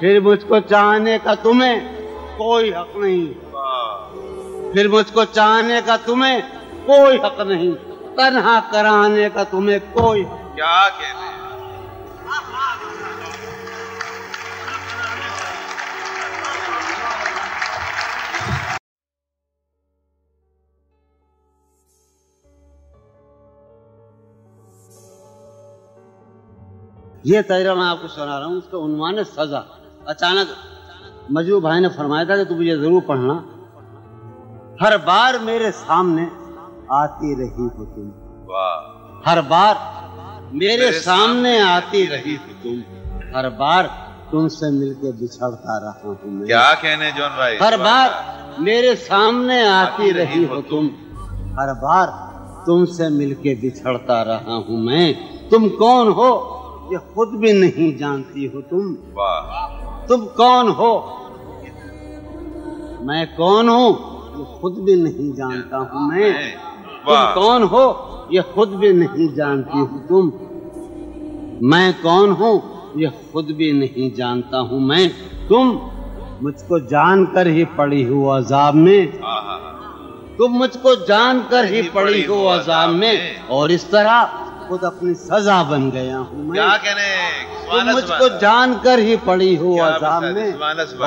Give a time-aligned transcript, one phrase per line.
[0.00, 1.80] پھر مجھ کو چاہنے کا تمہیں
[2.36, 3.32] کوئی حق نہیں۔
[4.72, 6.40] پھر مجھ کو چاہنے کا تمہیں
[6.86, 7.72] کوئی حق نہیں۔
[8.16, 11.28] تنہا کرانے کا تمہیں کوئی کیا کہنے
[27.24, 30.52] یہ تجربہ میں آپ کو سنا رہا ہوں اس کا عنوان ہے سزا۔ اچانک
[31.30, 33.34] مجو بھائی نے فرمایا تھا کہ تم یہ ضرور پڑھنا۔
[34.80, 36.26] ہر بار میرے سامنے
[36.88, 38.10] آتی رہی ہو تم۔
[39.26, 39.74] ہر بار
[40.52, 42.80] میرے سامنے آتی رہی ہو تم۔
[43.34, 43.84] ہر بار
[44.30, 48.08] تم سے مل کے بچھڑتا رہا ہوں کیا کہنے جون بھائی؟ ہر بار
[48.58, 50.88] میرے سامنے آتی رہی ہو تم۔
[51.58, 52.08] ہر بار
[52.66, 55.12] تم سے مل کے بچھڑتا رہا ہوں میں۔
[55.50, 56.56] تم کون ہو؟
[56.90, 58.94] یہ خود بھی نہیں جانتی ہو تم۔
[60.10, 61.00] تم کون ہو؟
[63.00, 63.92] میں کون ہوں؟
[64.38, 66.30] یہ خود بھی نہیں جانتا ہوں میں۔
[67.06, 67.92] تم کون ہو؟
[68.30, 70.30] یہ خود بھی نہیں جانتی ہو تم۔
[71.60, 72.60] میں کون ہوں؟
[72.94, 75.08] یہ خود بھی نہیں جانتا ہوں میں۔
[75.48, 75.78] تم
[76.40, 79.06] مجھ کو جان کر ہی پڑی ہو عذاب میں۔
[80.36, 83.14] تم مجھ کو جان کر ہی پڑی ہو عذاب میں۔
[83.48, 84.24] اور اس طرح
[84.68, 89.16] خود اپنی سزا بن گیا ہوں میں۔ کیا کہنے؟ تم مجھ کو جان کر ہی
[89.24, 90.52] پڑی ہو عذاب میں۔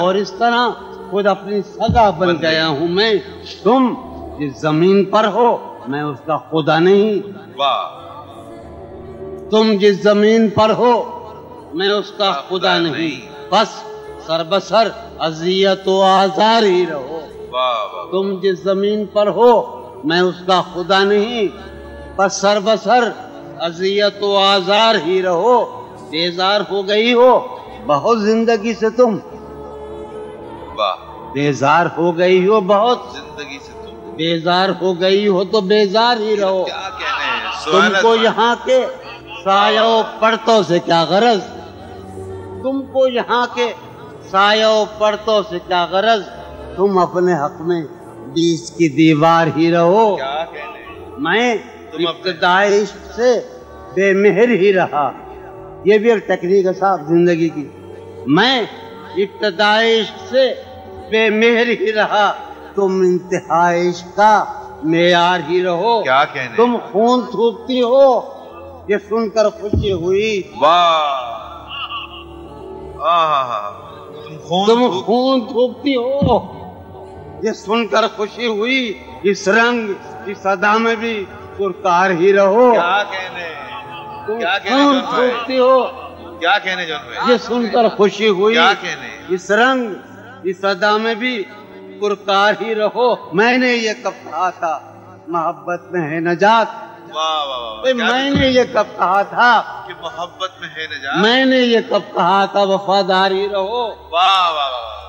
[0.00, 0.68] اور اس طرح
[1.10, 3.12] خود اپنی سزا بن گیا ہوں میں۔
[3.62, 3.94] تم
[4.38, 7.32] جس زمین پر ہو میں اس کا خدا نہیں۔
[9.50, 11.20] تم جس زمین پر ہو
[11.74, 13.82] میں اس کا خدا نہیں۔ بس
[14.26, 17.20] سر بسر اذیت و آزار ہی رہو۔
[18.10, 21.48] تم جس زمین پر ہو میں اس کا خدا نہیں۔
[22.16, 23.10] بس سر بسر
[23.58, 25.79] اذیت و آزار ہی رہو۔
[26.10, 29.18] بیزار ہو گئی ہو بہت زندگی سے تم۔
[30.78, 30.94] واہ۔
[31.34, 36.36] بیزار ہو گئی ہو بہت۔ زندگی سے تم۔ بیزار ہو گئی ہو تو بیزار ہی
[36.36, 38.86] رہو۔ کیا کہنے تم کو یہاں کے
[39.44, 41.40] سایہ و پرتوں سے کیا غرض؟
[42.62, 43.72] تم کو یہاں کے
[44.30, 46.22] سایہ و پرتوں سے کیا غرض؟
[46.76, 47.82] تم اپنے حق میں
[48.34, 51.54] بیچ کی دیوار ہی رہو۔ کیا کہنے میں
[52.08, 52.84] ابتدائی
[53.16, 53.40] سے
[53.94, 55.10] بے مہر ہی رہا۔
[55.84, 57.68] یہ بھی ایک ٹیکنیک ہے صاحب زندگی کی۔
[58.26, 58.62] میں
[59.16, 60.54] ابتدائی عشق سے
[61.10, 62.32] بے مہر ہی رہا۔
[62.74, 64.44] تم انتہائی عشق کا
[64.82, 68.20] معیار ہی رہو۔ کیا کہنے؟ تم خون تھوکتی ہو۔
[68.88, 71.26] یہ سن کر خوشی ہوئی۔ واہ۔
[74.24, 76.38] تم خون تم تھوک- خون تھوکتی ہو۔
[77.42, 79.92] یہ سن کر خوشی ہوئی۔ اس رنگ
[80.26, 81.24] اس ادا میں بھی
[81.56, 83.39] پرکار ہی رہو۔ کیا کہنے؟
[84.38, 85.86] بھائی تھوکتی ہو۔
[86.40, 86.86] کیا کہنے
[87.28, 89.94] یہ سن کر خوشی ہوئی۔ کیا کہنے؟ اس رنگ
[90.42, 91.42] اس ادا میں بھی
[92.00, 94.80] پرکار ہی رہو۔ میں نے یہ کب کہا تھا؟
[95.28, 96.66] محبت میں ہے نجات۔
[97.94, 102.14] میں نے یہ کب کہا تھا؟ کہ محبت میں ہے نجات۔ میں نے یہ کب
[102.14, 103.88] کہا تھا؟ وفاداری رہو۔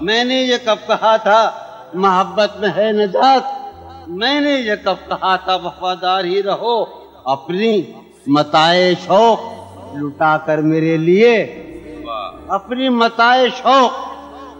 [0.00, 1.50] میں نے یہ کب کہا تھا؟
[1.94, 3.42] محبت میں ہے نجات۔
[4.06, 6.84] میں نے یہ کب کہا تھا؟ وفادار ہی رہو۔
[7.24, 7.82] اپنی
[8.26, 9.40] متائے شوق
[9.96, 11.62] لٹا کر میرے لیے۔
[12.48, 13.92] اپنی متائے شوق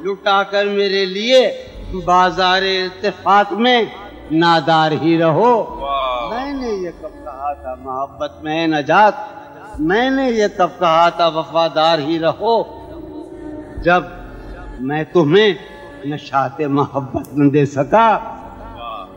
[0.05, 1.65] لٹا کر میرے لیے
[2.05, 3.85] بازار اتفاق میں
[4.31, 5.81] نادار ہی رہو۔
[6.31, 9.13] میں نے یہ کب کہا تھا محبت میں نجات۔
[9.79, 12.63] میں نے یہ کب کہا تھا وفادار ہی رہو۔
[13.83, 14.03] جب
[14.81, 15.55] میں تمہیں
[16.05, 18.19] نشات محبت نہ دے سکا۔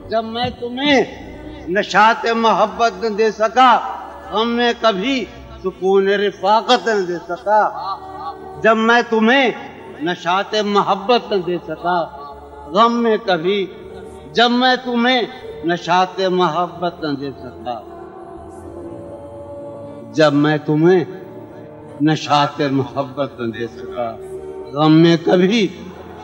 [0.09, 1.03] جب میں تمہیں
[1.67, 3.79] نشات محبت نہ دے سکا۔
[4.31, 5.25] غم میں کبھی
[5.63, 7.69] سکون رفاقت نہ دے سکا۔
[8.63, 9.51] جب میں تمہیں
[10.01, 12.05] نشات محبت نہ دے سکا۔
[12.67, 13.65] غم میں کبھی
[14.31, 15.21] جب میں تمہیں
[15.65, 17.81] نشات محبت نہ دے سکا۔
[20.13, 21.03] جب میں تمہیں
[22.01, 24.15] نشات محبت نہ دے سکا۔
[24.73, 25.67] غم میں کبھی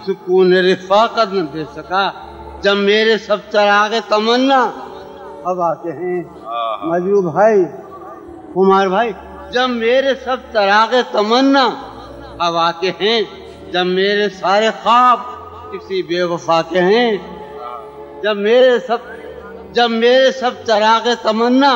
[0.08, 2.12] سکون رفاقت نہ دے سکا۔
[2.62, 4.72] جب میرے سب چراغ تمنا۔
[5.44, 7.66] اب آتے ہیں۔ آہا مجرو بھائی
[8.56, 9.12] کمار بھائی،
[9.52, 11.70] جب میرے سب چراغ تمنا
[12.40, 13.22] اب آتے ہیں،
[13.72, 15.20] جب میرے سارے خواب
[15.72, 17.18] کسی بے وفا کے ہیں،
[18.24, 18.98] جب میرے سب،
[19.72, 21.74] جب میرے سب چراغ تمنا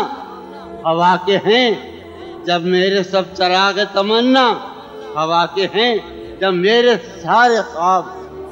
[0.86, 1.72] ہوا کے ہیں،
[2.46, 4.48] جب میرے سب چراغ تمنا
[5.16, 5.98] ہوا کے ہیں،
[6.40, 8.04] جب میرے سارے خواب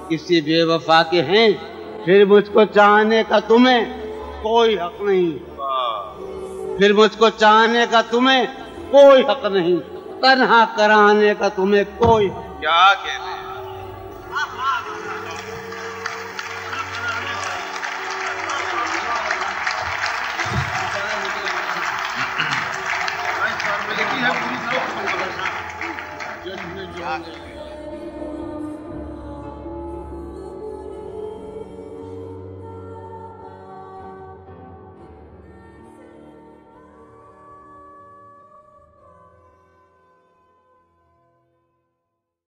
[0.10, 1.48] کسی بے وفا کے ہیں،
[2.06, 3.86] پھر مجھ کو چاہنے کا تمہیں
[4.42, 5.57] کوئی حق نہیں۔
[6.78, 8.46] پھر مجھ کو چاہنے کا تمہیں
[8.92, 9.80] کوئی حق نہیں
[10.22, 12.30] تنہا کرانے کا تمہیں کوئی
[12.60, 13.36] کیا کہنے
[27.00, 27.57] Thank you.